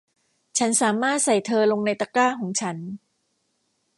[0.57, 2.77] ฉันสามารถใส่เธอลงในตะกร้าของฉัน